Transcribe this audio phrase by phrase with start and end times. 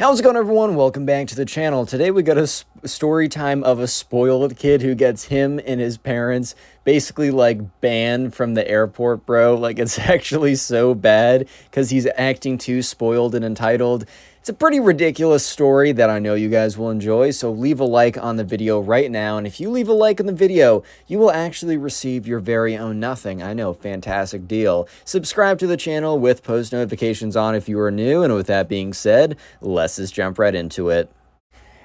[0.00, 0.76] How's it going, everyone?
[0.76, 1.84] Welcome back to the channel.
[1.84, 5.98] Today we got a story time of a spoiled kid who gets him and his
[5.98, 9.54] parents basically like banned from the airport, bro.
[9.54, 14.06] Like it's actually so bad because he's acting too spoiled and entitled.
[14.40, 17.84] It's a pretty ridiculous story that I know you guys will enjoy, so leave a
[17.84, 19.36] like on the video right now.
[19.36, 22.74] And if you leave a like on the video, you will actually receive your very
[22.74, 23.42] own nothing.
[23.42, 24.88] I know, fantastic deal.
[25.04, 28.22] Subscribe to the channel with post notifications on if you are new.
[28.22, 31.12] And with that being said, let's just jump right into it.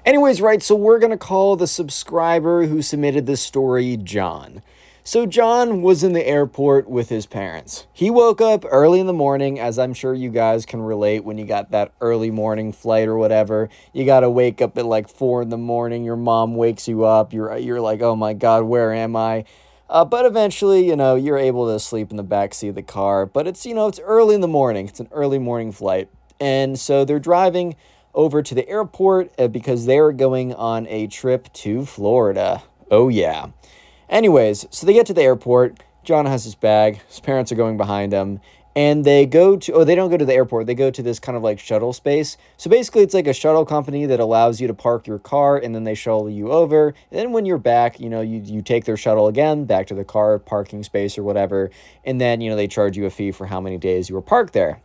[0.05, 4.61] Anyways, right, so we're going to call the subscriber who submitted this story John.
[5.07, 7.85] So, John was in the airport with his parents.
[7.93, 11.37] He woke up early in the morning, as I'm sure you guys can relate when
[11.37, 13.69] you got that early morning flight or whatever.
[13.93, 16.03] You got to wake up at like four in the morning.
[16.03, 17.33] Your mom wakes you up.
[17.33, 19.45] You're, you're like, oh my God, where am I?
[19.91, 22.81] Uh, but eventually, you know, you're able to sleep in the back seat of the
[22.81, 23.27] car.
[23.27, 24.87] But it's, you know, it's early in the morning.
[24.87, 26.09] It's an early morning flight.
[26.39, 27.75] And so they're driving
[28.15, 32.63] over to the airport uh, because they're going on a trip to Florida.
[32.89, 33.49] Oh, yeah.
[34.09, 35.81] Anyways, so they get to the airport.
[36.03, 37.01] John has his bag.
[37.07, 38.39] His parents are going behind him.
[38.77, 40.67] And they go to, oh, they don't go to the airport.
[40.67, 42.35] They go to this kind of like shuttle space.
[42.57, 45.73] So basically, it's like a shuttle company that allows you to park your car and
[45.73, 46.89] then they shuttle you over.
[47.09, 49.93] And then when you're back, you know, you, you take their shuttle again back to
[49.93, 51.71] the car parking space or whatever.
[52.03, 54.21] And then, you know, they charge you a fee for how many days you were
[54.21, 54.81] parked there.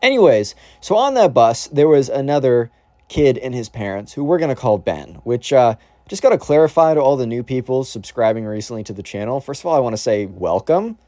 [0.00, 2.70] Anyways, so on that bus, there was another
[3.08, 5.74] kid and his parents who we're going to call Ben, which, uh,
[6.10, 9.40] just got to clarify to all the new people subscribing recently to the channel.
[9.40, 10.98] First of all, I want to say welcome.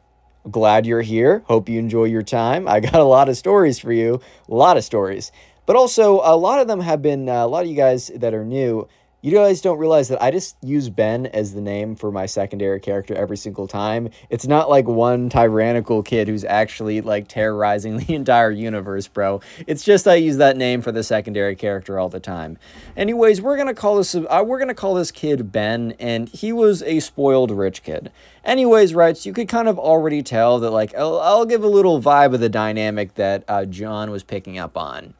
[0.49, 1.43] Glad you're here.
[1.47, 2.69] Hope you enjoy your time.
[2.69, 5.33] I got a lot of stories for you, a lot of stories.
[5.67, 8.33] But also, a lot of them have been, uh, a lot of you guys that
[8.33, 8.87] are new
[9.23, 12.81] you guys don't realize that I just use Ben as the name for my secondary
[12.81, 14.11] character every single time.
[14.31, 19.41] It's not like one tyrannical kid who's actually like terrorizing the entire universe, bro.
[19.69, 22.59] It's just I use that name for the secondary character all the time.
[22.97, 26.83] Anyways, we're gonna call this uh, we're gonna call this kid Ben, and he was
[26.83, 28.11] a spoiled rich kid.
[28.45, 29.17] Anyways, right?
[29.17, 32.35] So you could kind of already tell that like I'll, I'll give a little vibe
[32.35, 35.15] of the dynamic that uh, John was picking up on.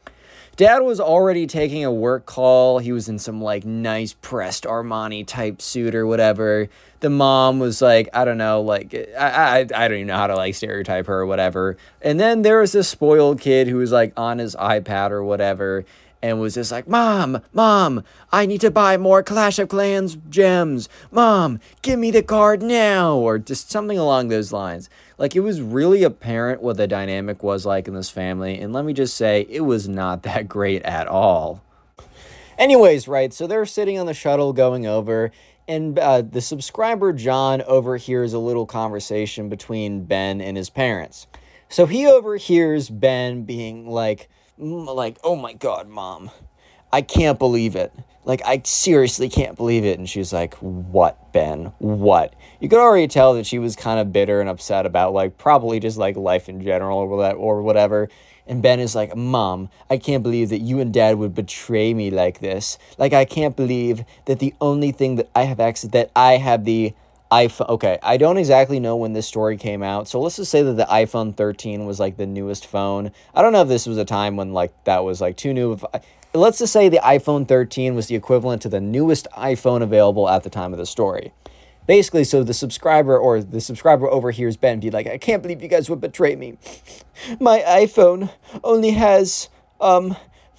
[0.55, 2.77] Dad was already taking a work call.
[2.77, 6.69] He was in some like nice pressed Armani type suit or whatever.
[6.99, 10.27] The mom was like, I don't know, like I, I I don't even know how
[10.27, 11.75] to like stereotype her or whatever.
[12.01, 15.85] And then there was this spoiled kid who was like on his iPad or whatever
[16.23, 20.87] and was just like, Mom, Mom, I need to buy more Clash of Clans gems.
[21.11, 23.15] Mom, give me the card now.
[23.17, 24.89] Or just something along those lines.
[25.23, 28.83] Like it was really apparent what the dynamic was like in this family, and let
[28.83, 31.63] me just say, it was not that great at all.
[32.57, 35.31] Anyways, right, so they're sitting on the shuttle going over,
[35.65, 41.27] and uh, the subscriber John overhears a little conversation between Ben and his parents.
[41.69, 46.31] So he overhears Ben being like, like, oh my god, mom,
[46.93, 47.91] I can't believe it.
[48.23, 49.97] Like, I seriously can't believe it.
[49.97, 51.73] And she's like, What, Ben?
[51.79, 52.35] What?
[52.61, 55.79] You could already tell that she was kind of bitter and upset about, like, probably
[55.79, 58.09] just like life in general or whatever.
[58.45, 62.11] And Ben is like, Mom, I can't believe that you and Dad would betray me
[62.11, 62.77] like this.
[62.99, 66.63] Like, I can't believe that the only thing that I have access, that I have
[66.63, 66.93] the
[67.31, 67.69] iPhone.
[67.69, 70.07] Okay, I don't exactly know when this story came out.
[70.07, 73.11] So let's just say that the iPhone 13 was like the newest phone.
[73.33, 75.79] I don't know if this was a time when like that was like too new.
[76.33, 80.43] Let's just say the iPhone 13 was the equivalent to the newest iPhone available at
[80.43, 81.31] the time of the story.
[81.85, 85.67] Basically, so the subscriber or the subscriber overhears Ben be like, I can't believe you
[85.67, 86.57] guys would betray me.
[87.39, 88.31] My iPhone
[88.63, 89.49] only has
[89.81, 90.15] um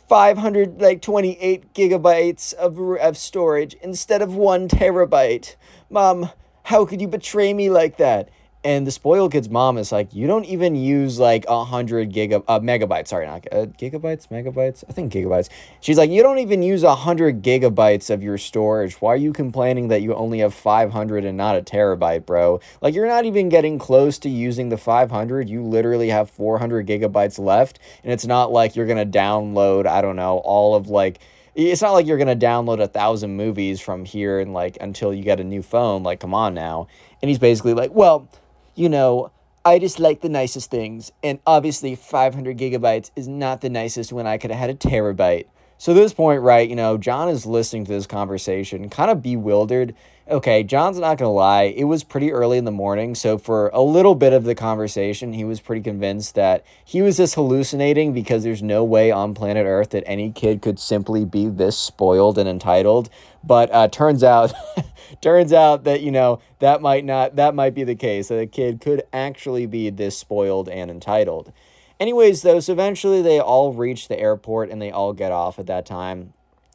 [0.09, 5.57] 500 like 28 gigabytes of, of storage instead of one terabyte.
[5.89, 6.31] Mom,
[6.65, 8.29] how could you betray me like that?
[8.65, 12.43] And the spoiled kid's mom is like, you don't even use like a hundred giga
[12.49, 13.09] uh, megabytes.
[13.09, 14.83] Sorry, not uh, gigabytes, megabytes.
[14.89, 15.51] I think gigabytes.
[15.81, 18.95] She's like, you don't even use a hundred gigabytes of your storage.
[19.03, 22.59] Why are you complaining that you only have five hundred and not a terabyte, bro?
[22.81, 25.51] Like you're not even getting close to using the five hundred.
[25.51, 29.87] You literally have four hundred gigabytes left, and it's not like you're gonna download.
[29.87, 31.21] I don't know all of like
[31.55, 35.23] it's not like you're gonna download a thousand movies from here and like until you
[35.23, 36.03] get a new phone.
[36.03, 36.89] Like, come on now.
[37.21, 38.29] And he's basically like, well,
[38.75, 39.31] you know,
[39.65, 41.13] I just like the nicest things.
[41.23, 45.47] And obviously, 500 gigabytes is not the nicest when I could have had a terabyte.
[45.79, 49.23] So, at this point, right, you know, John is listening to this conversation, kind of
[49.23, 49.95] bewildered.
[50.27, 51.65] Okay, John's not going to lie.
[51.65, 53.15] It was pretty early in the morning.
[53.15, 57.19] So, for a little bit of the conversation, he was pretty convinced that he was
[57.19, 61.49] just hallucinating because there's no way on planet Earth that any kid could simply be
[61.49, 63.11] this spoiled and entitled.
[63.43, 64.55] But uh, turns out.
[65.21, 68.47] turns out that you know that might not that might be the case that a
[68.47, 71.53] kid could actually be this spoiled and entitled
[72.01, 75.67] anyways though so eventually they all reach the airport and they all get off at
[75.67, 76.33] that time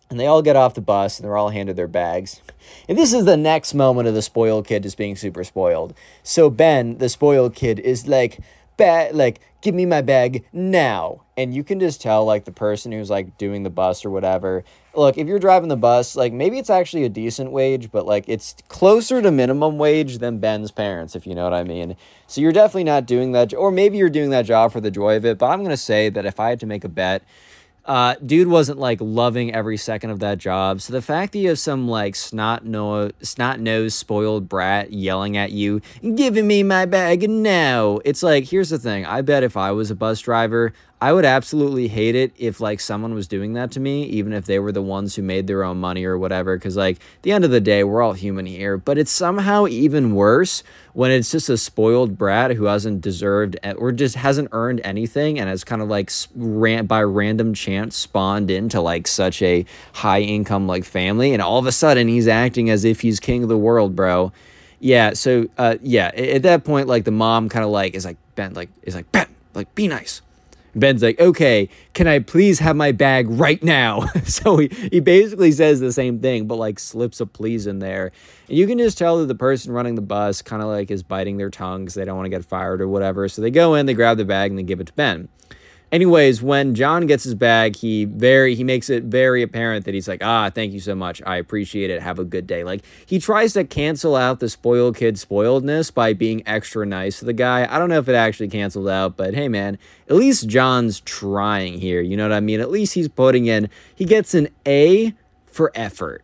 [0.10, 2.42] and they all get off the bus and they're all handed their bags.
[2.88, 5.94] And this is the next moment of the spoiled kid just being super spoiled.
[6.24, 8.40] So Ben, the spoiled kid, is like,
[8.78, 11.22] ba- like, give me my bag now.
[11.38, 14.64] And you can just tell, like, the person who's like doing the bus or whatever.
[14.96, 18.26] Look, if you're driving the bus, like, maybe it's actually a decent wage, but like,
[18.28, 21.96] it's closer to minimum wage than Ben's parents, if you know what I mean.
[22.26, 25.16] So you're definitely not doing that, or maybe you're doing that job for the joy
[25.16, 25.38] of it.
[25.38, 27.24] But I'm gonna say that if I had to make a bet,
[27.90, 30.80] uh, dude wasn't like loving every second of that job.
[30.80, 35.36] So the fact that you have some like snot no snot nose spoiled brat yelling
[35.36, 35.82] at you,
[36.14, 38.00] giving me my bag now.
[38.06, 39.08] It's like here's the thing.
[39.08, 42.82] I bet if I was a bus driver, I would absolutely hate it if like
[42.82, 45.64] someone was doing that to me, even if they were the ones who made their
[45.64, 46.58] own money or whatever.
[46.58, 48.76] Because like the end of the day, we're all human here.
[48.76, 50.62] But it's somehow even worse
[50.92, 55.48] when it's just a spoiled brat who hasn't deserved or just hasn't earned anything and
[55.48, 60.68] has kind of like ran by random chance spawned into like such a high income
[60.68, 63.58] like family, and all of a sudden he's acting as if he's king of the
[63.58, 64.34] world, bro.
[64.82, 65.14] Yeah.
[65.14, 68.54] So uh, yeah, at that point, like the mom kind of like is like Ben,
[68.54, 70.22] like is like Ben, like be nice
[70.76, 74.02] Ben's like, okay, can I please have my bag right now?
[74.26, 78.12] so he, he basically says the same thing, but like slips a please in there.
[78.48, 81.04] And you can just tell that the person running the bus kind of like is
[81.04, 81.94] biting their tongues.
[81.94, 83.28] They don't want to get fired or whatever.
[83.28, 85.30] So they go in, they grab the bag, and they give it to Ben.
[85.92, 90.08] Anyways, when John gets his bag, he very he makes it very apparent that he's
[90.08, 91.20] like, "Ah, thank you so much.
[91.26, 92.02] I appreciate it.
[92.02, 96.14] Have a good day." Like he tries to cancel out the spoiled kid spoiledness by
[96.14, 97.68] being extra nice to the guy.
[97.68, 101.80] I don't know if it actually canceled out, but hey man, at least John's trying
[101.80, 102.02] here.
[102.02, 102.60] You know what I mean?
[102.60, 105.16] At least he's putting in he gets an A
[105.48, 106.24] for effort.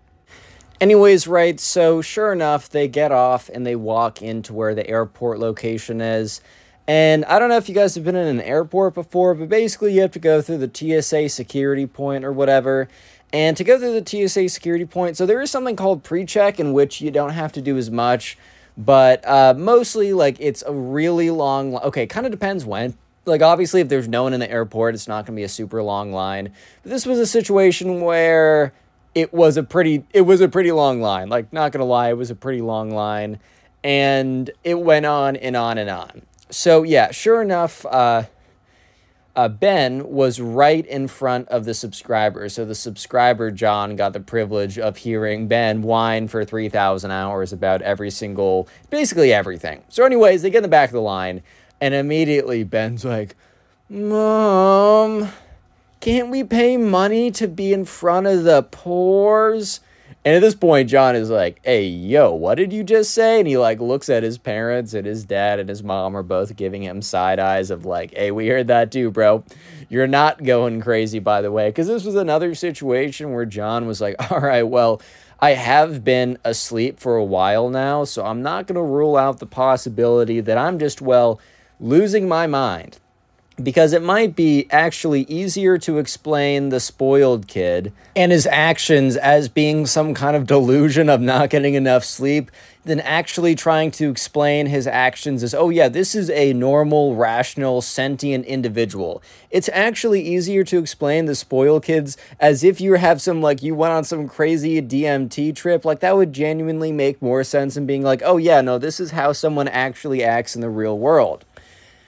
[0.80, 5.40] Anyways, right, so sure enough, they get off and they walk into where the airport
[5.40, 6.42] location is.
[6.88, 9.94] And I don't know if you guys have been in an airport before, but basically
[9.94, 12.88] you have to go through the TSA security point or whatever.
[13.34, 16.60] And to go through the TSA security point, so there is something called pre check
[16.60, 18.38] in which you don't have to do as much,
[18.78, 22.96] but uh, mostly like it's a really long, okay, kind of depends when.
[23.28, 25.50] Like, obviously, if there's no one in the airport, it's not going to be a
[25.50, 26.52] super long line.
[26.84, 28.72] But this was a situation where
[29.16, 32.18] it was a pretty it was a pretty long line like not gonna lie it
[32.18, 33.40] was a pretty long line
[33.84, 38.24] and it went on and on and on so yeah, sure enough, uh,
[39.36, 42.47] uh, Ben was right in front of the subscriber.
[42.47, 47.81] So the subscriber, John, got the privilege of hearing Ben whine for 3,000 hours about
[47.81, 49.83] every single, basically everything.
[49.90, 51.44] So, anyways, they get in the back of the line,
[51.81, 53.35] and immediately Ben's like,
[53.90, 55.30] Mom,
[55.99, 59.81] can't we pay money to be in front of the pores?
[60.26, 63.38] And at this point, John is like, hey, yo, what did you just say?
[63.38, 66.56] And he like looks at his parents and his dad and his mom are both
[66.56, 69.44] giving him side eyes of like, hey, we heard that too, bro.
[69.88, 71.70] You're not going crazy, by the way.
[71.70, 75.00] Because this was another situation where John was like, all right, well,
[75.40, 79.38] I have been asleep for a while now, so I'm not going to rule out
[79.38, 81.40] the possibility that I'm just, well,
[81.80, 82.98] losing my mind
[83.62, 89.47] because it might be actually easier to explain the spoiled kid and his actions as
[89.47, 92.52] being some kind of delusion of not getting enough sleep
[92.83, 97.81] than actually trying to explain his actions as, oh, yeah, this is a normal, rational,
[97.81, 99.24] sentient individual.
[99.50, 103.74] It's actually easier to explain the spoiled kids as if you have some, like, you
[103.74, 105.83] went on some crazy DMT trip.
[105.83, 109.12] Like, that would genuinely make more sense than being like, oh, yeah, no, this is
[109.12, 111.44] how someone actually acts in the real world.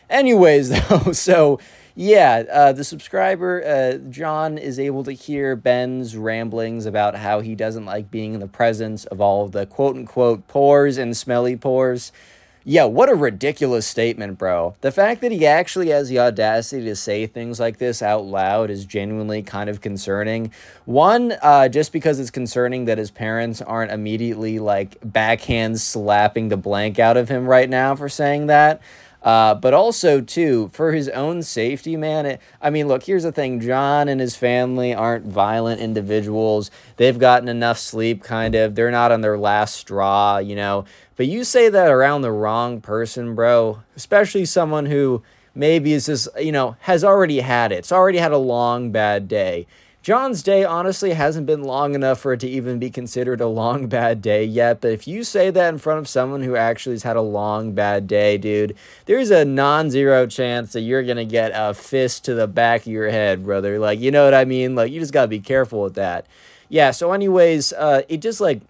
[0.10, 1.60] Anyways, though, so
[2.00, 7.56] yeah, uh, the subscriber, uh, John, is able to hear Ben's ramblings about how he
[7.56, 11.56] doesn't like being in the presence of all of the quote unquote pores and smelly
[11.56, 12.12] pores.
[12.70, 14.76] Yeah, what a ridiculous statement, bro.
[14.82, 18.70] The fact that he actually has the audacity to say things like this out loud
[18.70, 20.52] is genuinely kind of concerning.
[20.84, 26.58] One, uh, just because it's concerning that his parents aren't immediately like backhand slapping the
[26.58, 28.82] blank out of him right now for saying that.
[29.24, 32.26] Uh, but also, too, for his own safety, man.
[32.26, 36.72] It, I mean, look, here's the thing John and his family aren't violent individuals.
[36.98, 38.76] They've gotten enough sleep, kind of.
[38.76, 40.86] They're not on their last straw, you know.
[41.16, 45.24] But you say that around the wrong person, bro, especially someone who
[45.56, 47.80] maybe is just, you know, has already had it.
[47.80, 49.66] It's already had a long, bad day.
[50.08, 53.88] John's day honestly hasn't been long enough for it to even be considered a long
[53.88, 54.80] bad day yet.
[54.80, 57.74] But if you say that in front of someone who actually has had a long
[57.74, 62.24] bad day, dude, there's a non zero chance that you're going to get a fist
[62.24, 63.80] to the back of your head, brother.
[63.80, 64.76] Like, you know what I mean?
[64.76, 66.26] Like, you just got to be careful with that.
[66.70, 68.62] Yeah, so, anyways, uh, it just like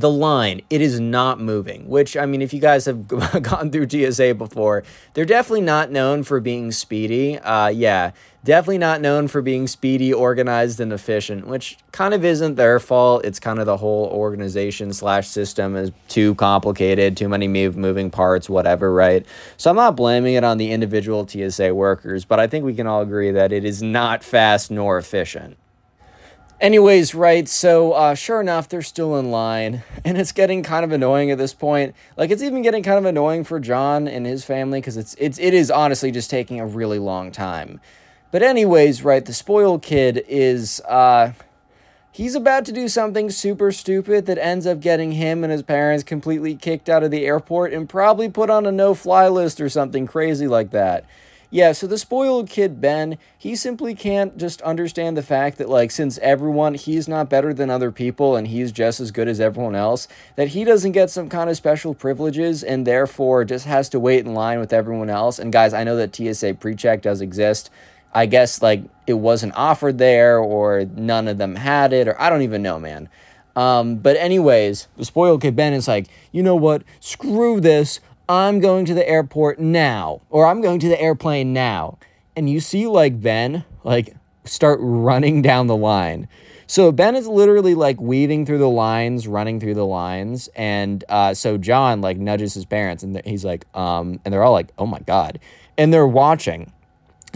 [0.00, 3.08] the line it is not moving which i mean if you guys have
[3.42, 4.84] gone through tsa before
[5.14, 7.38] they're definitely not known for being speedy.
[7.38, 8.10] Uh yeah
[8.44, 13.24] definitely not known for being speedy organized and efficient which kind of isn't their fault.
[13.24, 18.10] It's kind of the whole organization slash system is too complicated too many move, moving
[18.10, 19.24] parts whatever right?
[19.56, 22.86] So i'm not blaming it on the individual tsa workers but i think we can
[22.86, 25.56] all agree that it is not fast nor efficient
[26.58, 30.92] Anyways, right, so uh, sure enough, they're still in line, and it's getting kind of
[30.92, 31.94] annoying at this point.
[32.16, 35.38] Like, it's even getting kind of annoying for John and his family because it's it's
[35.38, 37.78] it is honestly just taking a really long time.
[38.32, 41.32] But anyways, right, the spoiled kid is uh,
[42.10, 46.04] he's about to do something super stupid that ends up getting him and his parents
[46.04, 50.06] completely kicked out of the airport and probably put on a no-fly list or something
[50.06, 51.04] crazy like that.
[51.48, 55.92] Yeah, so the spoiled kid, Ben, he simply can't just understand the fact that, like,
[55.92, 59.76] since everyone, he's not better than other people and he's just as good as everyone
[59.76, 64.00] else, that he doesn't get some kind of special privileges and therefore just has to
[64.00, 65.38] wait in line with everyone else.
[65.38, 67.70] And guys, I know that TSA pre check does exist.
[68.12, 72.28] I guess, like, it wasn't offered there or none of them had it, or I
[72.28, 73.08] don't even know, man.
[73.54, 76.82] Um, but anyways, the spoiled kid Ben is like, you know what?
[77.00, 78.00] Screw this.
[78.28, 81.98] I'm going to the airport now, or I'm going to the airplane now.
[82.34, 84.14] And you see, like, Ben, like,
[84.44, 86.28] start running down the line.
[86.68, 91.32] So Ben is literally like weaving through the lines, running through the lines, and uh,
[91.32, 94.86] so John like nudges his parents, and he's like, um, and they're all like, "Oh
[94.86, 95.38] my god!"
[95.78, 96.72] and they're watching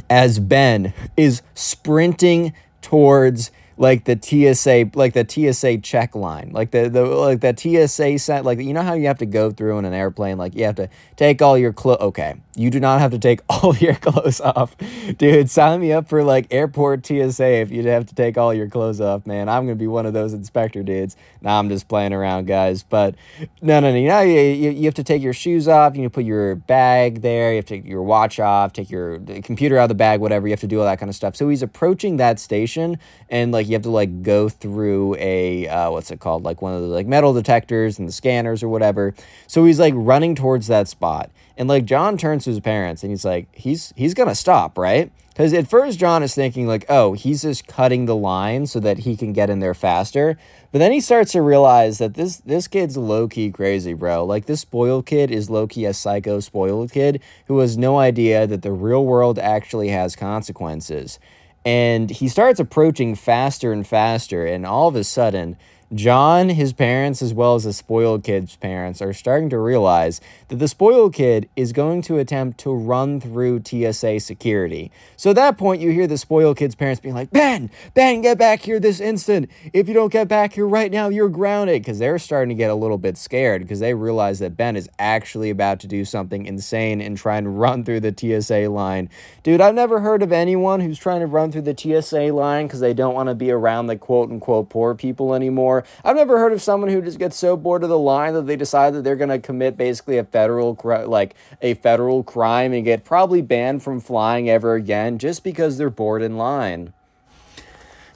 [0.08, 3.50] as Ben is sprinting towards
[3.80, 8.44] like the TSA like the TSA check line like the the like the TSA set
[8.44, 10.74] like you know how you have to go through in an airplane like you have
[10.74, 14.40] to take all your clothes okay you do not have to take all your clothes
[14.40, 14.76] off.
[15.16, 18.68] Dude sign me up for like airport TSA if you'd have to take all your
[18.68, 19.48] clothes off man.
[19.48, 21.16] I'm gonna be one of those inspector dudes.
[21.40, 22.82] Now nah, I'm just playing around guys.
[22.82, 23.14] But
[23.62, 26.08] no no no you know you, you, you have to take your shoes off you
[26.10, 29.84] put your bag there you have to take your watch off take your computer out
[29.84, 31.36] of the bag whatever you have to do all that kind of stuff.
[31.36, 32.98] So he's approaching that station
[33.30, 36.42] and like you have to like go through a uh, what's it called?
[36.42, 39.14] Like one of the like metal detectors and the scanners or whatever.
[39.46, 43.12] So he's like running towards that spot and like john turns to his parents and
[43.12, 45.12] he's like he's he's gonna stop right?
[45.28, 49.00] Because at first john is thinking like oh he's just cutting the line so that
[49.00, 50.38] he can get in there faster.
[50.72, 54.24] But then he starts to realize that this this kid's low-key crazy bro.
[54.24, 58.62] Like this spoiled kid is low-key a psycho spoiled kid who has no idea that
[58.62, 61.18] the real world actually has consequences.
[61.62, 64.46] And he starts approaching faster and faster.
[64.46, 65.58] And all of a sudden,
[65.92, 70.60] John, his parents, as well as the spoiled kid's parents, are starting to realize that
[70.60, 74.92] the spoiled kid is going to attempt to run through TSA security.
[75.16, 78.38] So at that point, you hear the spoiled kid's parents being like, Ben, Ben, get
[78.38, 79.50] back here this instant.
[79.72, 81.82] If you don't get back here right now, you're grounded.
[81.82, 84.88] Because they're starting to get a little bit scared because they realize that Ben is
[85.00, 89.10] actually about to do something insane and try and run through the TSA line.
[89.42, 92.78] Dude, I've never heard of anyone who's trying to run through the TSA line because
[92.78, 95.79] they don't want to be around the quote unquote poor people anymore.
[96.04, 98.56] I've never heard of someone who just gets so bored of the line that they
[98.56, 103.04] decide that they're going to commit basically a federal like a federal crime and get
[103.04, 106.92] probably banned from flying ever again just because they're bored in line.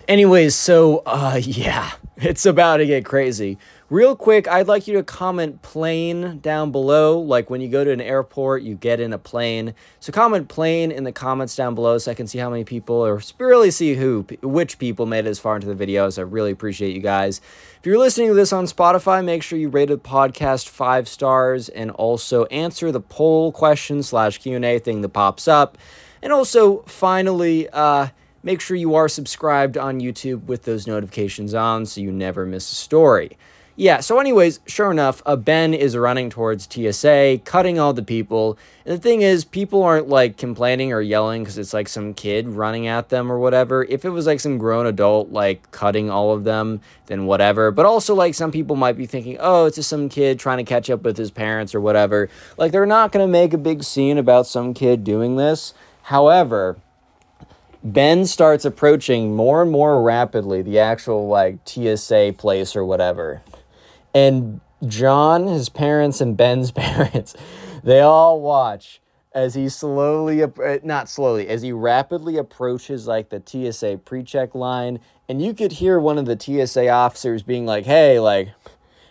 [0.06, 3.58] Anyways, so uh yeah, it's about to get crazy.
[3.90, 7.18] Real quick, I'd like you to comment plane down below.
[7.20, 9.74] Like when you go to an airport, you get in a plane.
[10.00, 12.96] So comment plane in the comments down below so I can see how many people
[12.96, 16.18] or really see who, which people made it as far into the videos.
[16.18, 17.42] I really appreciate you guys.
[17.78, 21.68] If you're listening to this on Spotify, make sure you rate the podcast five stars
[21.68, 25.76] and also answer the poll question slash Q&A thing that pops up.
[26.22, 28.08] And also, finally, uh,
[28.42, 32.72] make sure you are subscribed on YouTube with those notifications on so you never miss
[32.72, 33.36] a story.
[33.76, 38.56] Yeah, so, anyways, sure enough, uh, Ben is running towards TSA, cutting all the people.
[38.86, 42.46] And the thing is, people aren't like complaining or yelling because it's like some kid
[42.48, 43.82] running at them or whatever.
[43.82, 47.72] If it was like some grown adult like cutting all of them, then whatever.
[47.72, 50.64] But also, like, some people might be thinking, oh, it's just some kid trying to
[50.64, 52.30] catch up with his parents or whatever.
[52.56, 55.74] Like, they're not going to make a big scene about some kid doing this.
[56.02, 56.76] However,
[57.82, 63.42] Ben starts approaching more and more rapidly the actual like TSA place or whatever
[64.14, 67.34] and John, his parents, and Ben's parents,
[67.82, 69.00] they all watch
[69.34, 75.00] as he slowly, uh, not slowly, as he rapidly approaches like the TSA pre-check line,
[75.28, 78.50] and you could hear one of the TSA officers being like, "Hey, like."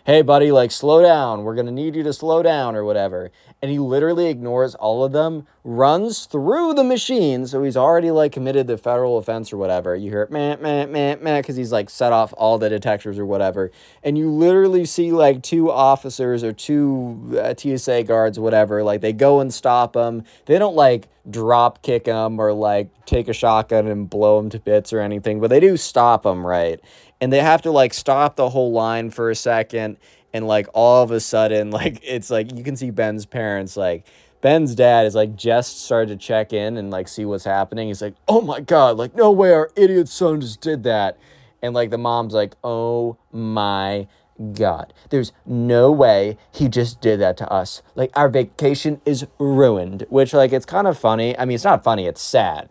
[0.06, 1.44] Hey, buddy, like, slow down.
[1.44, 3.30] We're going to need you to slow down or whatever
[3.64, 7.46] and he literally ignores all of them, runs through the machine.
[7.46, 9.96] So he's already like committed the federal offense or whatever.
[9.96, 13.18] You hear it, man, man, man, man, because he's like set off all the detectors
[13.18, 13.70] or whatever.
[14.02, 19.14] And you literally see like two officers or two uh, TSA guards, whatever, like they
[19.14, 20.24] go and stop him.
[20.44, 24.58] They don't like drop kick him or like take a shotgun and blow him to
[24.58, 26.82] bits or anything, but they do stop him, right?
[27.18, 29.96] And they have to like stop the whole line for a second
[30.34, 34.04] and like all of a sudden like it's like you can see ben's parents like
[34.42, 37.88] ben's dad is like just started to check in and like see what's happening.
[37.88, 41.16] He's like oh my god like no way our idiot son just did that.
[41.62, 44.06] And like the mom's like oh my
[44.52, 44.92] god.
[45.08, 47.80] There's no way he just did that to us.
[47.94, 51.38] Like our vacation is ruined which like it's kind of funny.
[51.38, 52.68] I mean it's not funny it's sad.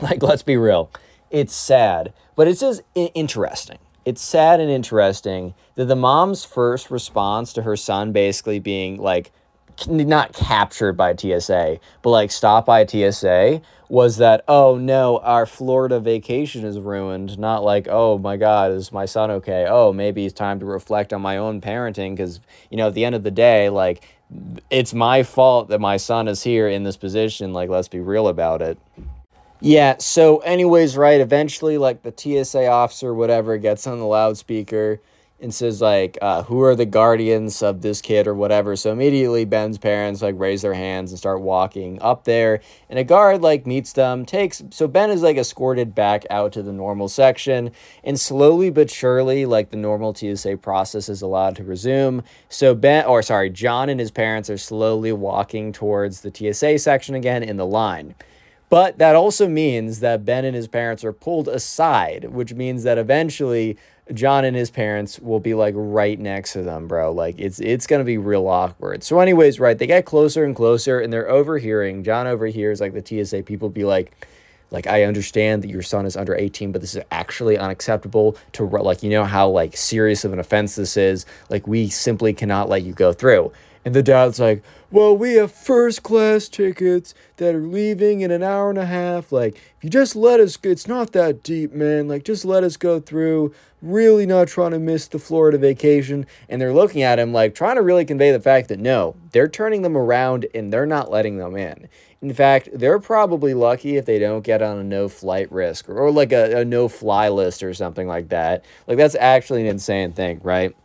[0.00, 0.90] Like let's be real.
[1.30, 7.52] It's sad but it's just interesting it's sad and interesting that the mom's first response
[7.54, 9.32] to her son basically being like
[9.88, 16.00] not captured by TSA, but like stopped by TSA was that, oh no, our Florida
[16.00, 17.38] vacation is ruined.
[17.38, 19.66] Not like, oh my God, is my son okay?
[19.68, 22.40] Oh, maybe it's time to reflect on my own parenting because,
[22.70, 24.02] you know, at the end of the day, like,
[24.70, 27.52] it's my fault that my son is here in this position.
[27.52, 28.78] Like, let's be real about it.
[29.64, 35.00] Yeah, so anyways, right, eventually like the TSA officer whatever gets on the loudspeaker
[35.38, 38.74] and says like uh, who are the guardians of this kid or whatever.
[38.74, 43.04] So immediately Ben's parents like raise their hands and start walking up there and a
[43.04, 47.08] guard like meets them, takes so Ben is like escorted back out to the normal
[47.08, 47.70] section
[48.02, 52.24] and slowly but surely like the normal TSA process is allowed to resume.
[52.48, 57.14] So Ben or sorry, John and his parents are slowly walking towards the TSA section
[57.14, 58.16] again in the line.
[58.72, 62.96] But that also means that Ben and his parents are pulled aside, which means that
[62.96, 63.76] eventually
[64.14, 67.12] John and his parents will be like right next to them, bro.
[67.12, 69.04] Like it's it's gonna be real awkward.
[69.04, 72.02] So, anyways, right, they get closer and closer, and they're overhearing.
[72.02, 74.26] John overhears like the TSA people be like,
[74.70, 78.64] like I understand that your son is under 18, but this is actually unacceptable to
[78.64, 81.26] like you know how like serious of an offense this is.
[81.50, 83.52] Like we simply cannot let you go through.
[83.84, 88.42] And the dad's like, well, we have first class tickets that are leaving in an
[88.42, 89.32] hour and a half.
[89.32, 92.06] Like, if you just let us, it's not that deep, man.
[92.06, 93.54] Like, just let us go through.
[93.80, 96.26] Really not trying to miss the Florida vacation.
[96.48, 99.48] And they're looking at him like trying to really convey the fact that no, they're
[99.48, 101.88] turning them around and they're not letting them in.
[102.20, 105.98] In fact, they're probably lucky if they don't get on a no flight risk or,
[105.98, 108.64] or like a, a no fly list or something like that.
[108.86, 110.76] Like, that's actually an insane thing, right?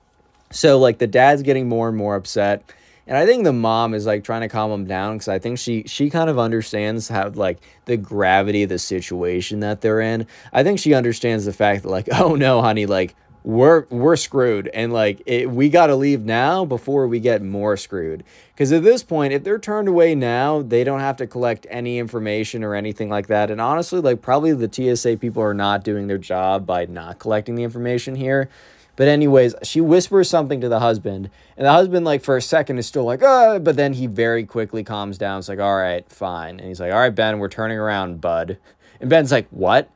[0.50, 2.64] So, like, the dad's getting more and more upset
[3.08, 5.60] and I think the mom is like trying to calm him down because I think
[5.60, 10.28] she she kind of understands how like the gravity of the situation that they're in.
[10.52, 14.70] I think she understands the fact that like, oh no, honey, like we're we're screwed.
[14.74, 18.26] And like it, we got to leave now before we get more screwed.
[18.54, 22.00] Because at this point if they're turned away now they don't have to collect any
[22.00, 23.50] information or anything like that.
[23.50, 27.56] And honestly like probably the TSA people are not doing their job by not collecting
[27.56, 28.50] the information here
[28.98, 32.80] but anyways, she whispers something to the husband, and the husband, like for a second,
[32.80, 35.40] is still like, "uh," but then he very quickly calms down.
[35.40, 38.58] It's like, "All right, fine," and he's like, "All right, Ben, we're turning around, bud."
[39.00, 39.90] And Ben's like, "What?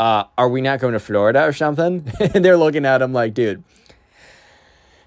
[0.00, 3.32] Uh, are we not going to Florida or something?" and they're looking at him like,
[3.32, 3.62] "Dude,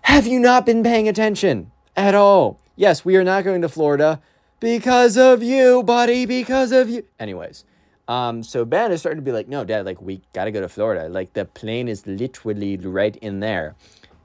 [0.04, 4.22] have you not been paying attention at all?" Yes, we are not going to Florida
[4.62, 6.26] because of you, buddy.
[6.26, 7.06] Because of you.
[7.20, 7.66] Anyways.
[8.08, 10.70] Um, so Ben is starting to be like, no, Dad, like we gotta go to
[10.70, 11.10] Florida.
[11.10, 13.76] Like the plane is literally right in there.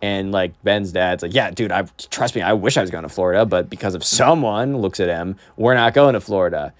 [0.02, 3.02] And like Ben's dad's like, yeah, dude, I trust me, I wish I was going
[3.02, 6.72] to Florida, but because of someone looks at him, we're not going to Florida.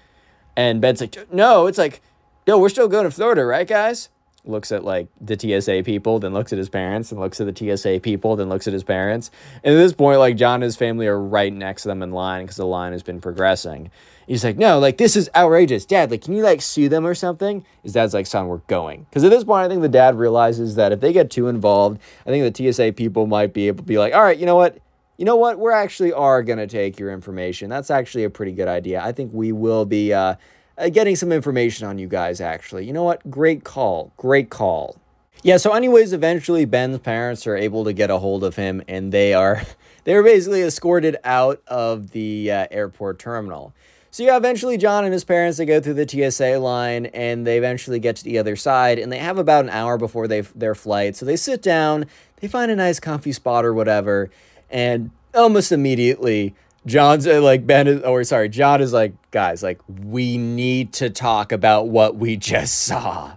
[0.57, 2.01] And Ben's like, no, it's like,
[2.47, 4.09] no, we're still going to Florida, right, guys?
[4.45, 7.77] Looks at like the TSA people, then looks at his parents, and looks at the
[7.77, 9.31] TSA people, then looks at his parents.
[9.63, 12.11] And at this point, like John and his family are right next to them in
[12.11, 13.91] line because the line has been progressing.
[14.27, 15.85] He's like, no, like this is outrageous.
[15.85, 17.65] Dad, like, can you like sue them or something?
[17.83, 19.05] His dad's like, son, we're going.
[19.09, 21.99] Because at this point, I think the dad realizes that if they get too involved,
[22.25, 24.55] I think the TSA people might be able to be like, all right, you know
[24.55, 24.79] what?
[25.17, 25.59] You know what?
[25.59, 27.69] We're actually are to take your information.
[27.69, 29.03] That's actually a pretty good idea.
[29.03, 30.35] I think we will be uh,
[30.77, 32.85] uh, getting some information on you guys, actually.
[32.85, 33.29] You know what?
[33.29, 34.13] Great call.
[34.17, 34.97] Great call.
[35.43, 39.11] Yeah, so anyways, eventually Ben's parents are able to get a hold of him and
[39.11, 39.63] they are
[40.03, 43.73] they are basically escorted out of the uh, airport terminal.
[44.11, 47.57] So yeah, eventually John and his parents they go through the TSA line and they
[47.57, 50.75] eventually get to the other side and they have about an hour before they their
[50.75, 51.15] flight.
[51.15, 52.05] So they sit down,
[52.39, 54.29] they find a nice comfy spot or whatever,
[54.69, 56.53] and almost immediately
[56.85, 61.09] John's uh, like Ben is, or sorry, John is like, guys, like we need to
[61.09, 63.35] talk about what we just saw.